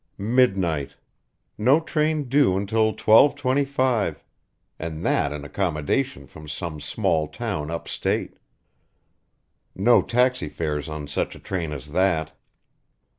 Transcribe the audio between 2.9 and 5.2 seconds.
12.25, and